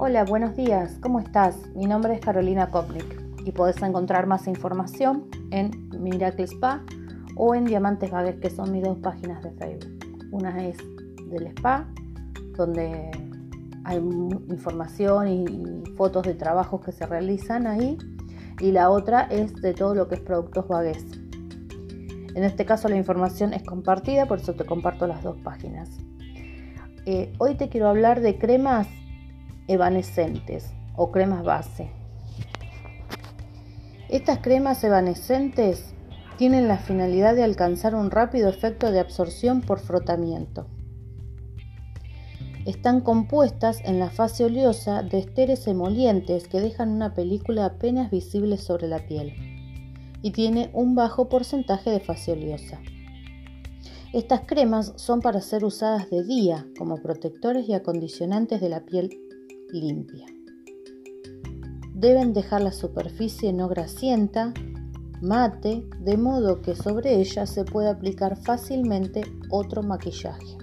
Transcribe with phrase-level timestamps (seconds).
[0.00, 1.56] Hola, buenos días, ¿cómo estás?
[1.74, 6.84] Mi nombre es Carolina Kopnik y podés encontrar más información en Miracle Spa
[7.34, 9.98] o en Diamantes Vagues, que son mis dos páginas de Facebook.
[10.30, 10.78] Una es
[11.28, 11.88] del spa,
[12.56, 13.10] donde
[13.82, 17.98] hay información y fotos de trabajos que se realizan ahí,
[18.60, 21.04] y la otra es de todo lo que es productos vagues.
[22.36, 25.90] En este caso la información es compartida, por eso te comparto las dos páginas.
[27.04, 28.86] Eh, hoy te quiero hablar de cremas
[29.68, 31.90] evanescentes o cremas base.
[34.08, 35.94] Estas cremas evanescentes
[36.38, 40.66] tienen la finalidad de alcanzar un rápido efecto de absorción por frotamiento.
[42.64, 48.56] Están compuestas en la fase oleosa de esteres emolientes que dejan una película apenas visible
[48.56, 49.34] sobre la piel
[50.22, 52.80] y tiene un bajo porcentaje de fase oleosa.
[54.12, 59.27] Estas cremas son para ser usadas de día como protectores y acondicionantes de la piel
[59.72, 60.26] limpia.
[61.94, 64.54] Deben dejar la superficie no grasienta,
[65.20, 70.56] mate, de modo que sobre ella se pueda aplicar fácilmente otro maquillaje.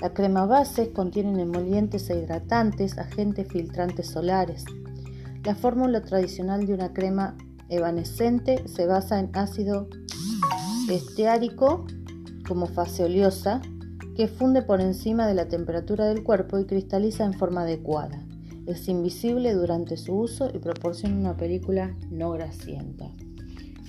[0.00, 4.64] La crema base contiene emolientes e hidratantes, agentes filtrantes solares.
[5.44, 7.36] La fórmula tradicional de una crema
[7.68, 9.88] evanescente se basa en ácido
[10.90, 11.84] esteárico
[12.48, 13.60] como fase oleosa,
[14.20, 18.22] que funde por encima de la temperatura del cuerpo y cristaliza en forma adecuada.
[18.66, 23.10] Es invisible durante su uso y proporciona una película no grasienta.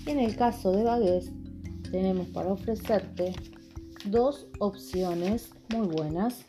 [0.06, 1.34] En el caso de Baguette,
[1.92, 3.34] tenemos para ofrecerte
[4.06, 6.46] dos opciones muy buenas.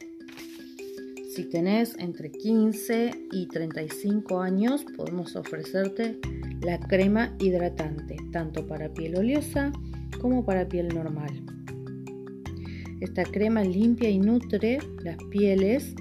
[1.35, 6.21] Si tenés entre 15 y 35 años, podemos ofrecerte
[6.61, 9.73] la crema hidratante, tanto para piel oleosa
[10.21, 11.52] como para piel normal.
[13.03, 15.92] Esta crema limpia y nutre las pieles.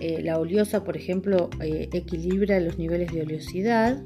[0.00, 4.02] Eh, la oleosa, por ejemplo, eh, equilibra los niveles de oleosidad.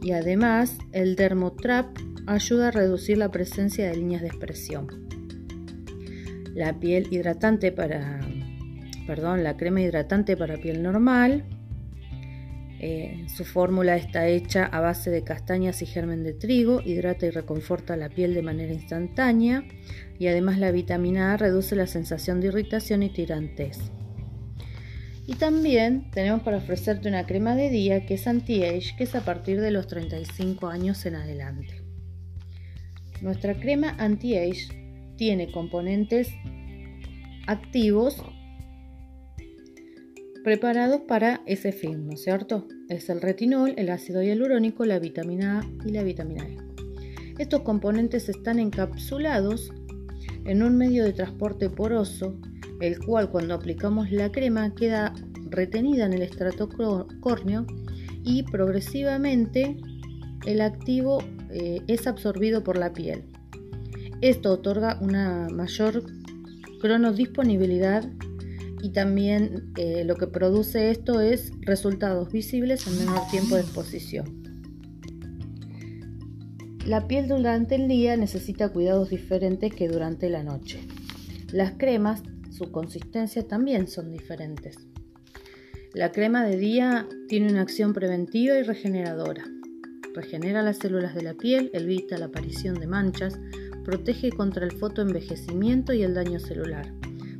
[0.00, 1.88] Y además, el Dermotrap
[2.28, 4.86] ayuda a reducir la presencia de líneas de expresión.
[6.54, 8.20] La piel hidratante para,
[9.08, 11.44] la crema hidratante para piel normal
[12.78, 17.30] eh, su fórmula está hecha a base de castañas y germen de trigo, hidrata y
[17.30, 19.64] reconforta la piel de manera instantánea
[20.18, 23.78] y además la vitamina A reduce la sensación de irritación y tirantez.
[25.26, 29.24] Y también tenemos para ofrecerte una crema de día que es anti-age, que es a
[29.24, 31.82] partir de los 35 años en adelante.
[33.22, 36.28] Nuestra crema anti-age tiene componentes
[37.46, 38.22] activos
[40.46, 42.68] preparados para ese fin, ¿no es cierto?
[42.88, 46.56] Es el retinol, el ácido hialurónico, la vitamina A y la vitamina E.
[47.36, 49.72] Estos componentes están encapsulados
[50.44, 52.38] en un medio de transporte poroso,
[52.80, 55.12] el cual cuando aplicamos la crema queda
[55.50, 57.66] retenida en el estrato córneo
[58.22, 59.76] y progresivamente
[60.46, 63.24] el activo eh, es absorbido por la piel.
[64.20, 66.04] Esto otorga una mayor
[66.80, 68.08] cronodisponibilidad
[68.82, 74.42] y también eh, lo que produce esto es resultados visibles en menor tiempo de exposición.
[76.84, 80.86] La piel durante el día necesita cuidados diferentes que durante la noche.
[81.52, 84.76] Las cremas, su consistencia también son diferentes.
[85.94, 89.44] La crema de día tiene una acción preventiva y regeneradora.
[90.14, 93.38] Regenera las células de la piel, evita la aparición de manchas,
[93.84, 96.92] protege contra el fotoenvejecimiento y el daño celular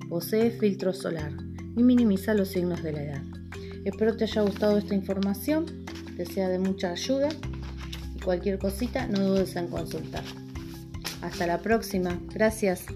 [0.09, 1.33] posee filtro solar
[1.77, 3.23] y minimiza los signos de la edad.
[3.85, 5.85] Espero te haya gustado esta información,
[6.17, 7.29] que sea de mucha ayuda
[8.15, 10.25] y cualquier cosita no dudes en consultar.
[11.23, 12.87] Hasta la próxima, gracias.